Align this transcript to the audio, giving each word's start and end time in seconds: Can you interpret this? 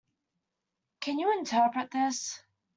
Can 1.01 1.19
you 1.19 1.31
interpret 1.37 1.91
this? 1.91 2.41